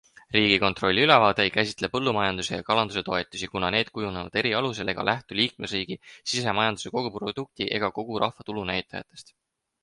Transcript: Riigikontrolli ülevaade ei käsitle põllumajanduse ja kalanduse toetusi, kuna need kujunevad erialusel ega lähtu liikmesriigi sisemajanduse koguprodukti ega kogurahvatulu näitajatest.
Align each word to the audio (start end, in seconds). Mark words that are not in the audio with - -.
Riigikontrolli 0.35 1.01
ülevaade 1.07 1.43
ei 1.49 1.51
käsitle 1.57 1.89
põllumajanduse 1.95 2.57
ja 2.59 2.65
kalanduse 2.69 3.03
toetusi, 3.09 3.49
kuna 3.51 3.69
need 3.75 3.91
kujunevad 3.99 4.39
erialusel 4.43 4.91
ega 4.95 5.05
lähtu 5.11 5.39
liikmesriigi 5.41 5.99
sisemajanduse 6.33 6.95
koguprodukti 6.97 7.69
ega 7.79 7.93
kogurahvatulu 8.01 8.67
näitajatest. 8.73 9.33